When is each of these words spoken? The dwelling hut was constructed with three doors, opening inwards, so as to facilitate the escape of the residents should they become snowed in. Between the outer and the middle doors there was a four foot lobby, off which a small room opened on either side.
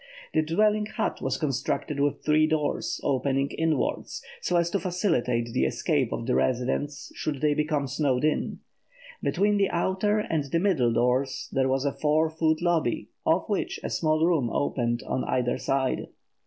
The 0.33 0.41
dwelling 0.41 0.87
hut 0.87 1.21
was 1.21 1.37
constructed 1.37 1.99
with 1.99 2.25
three 2.25 2.47
doors, 2.47 2.99
opening 3.03 3.51
inwards, 3.51 4.23
so 4.41 4.55
as 4.57 4.71
to 4.71 4.79
facilitate 4.79 5.49
the 5.53 5.65
escape 5.65 6.11
of 6.11 6.25
the 6.25 6.33
residents 6.33 7.11
should 7.15 7.39
they 7.39 7.53
become 7.53 7.85
snowed 7.87 8.23
in. 8.25 8.61
Between 9.21 9.57
the 9.57 9.69
outer 9.69 10.17
and 10.17 10.45
the 10.45 10.57
middle 10.59 10.91
doors 10.91 11.49
there 11.51 11.69
was 11.69 11.85
a 11.85 11.93
four 11.93 12.31
foot 12.31 12.63
lobby, 12.63 13.09
off 13.27 13.47
which 13.47 13.79
a 13.83 13.91
small 13.91 14.25
room 14.25 14.49
opened 14.49 15.03
on 15.05 15.23
either 15.25 15.59
side. 15.59 16.07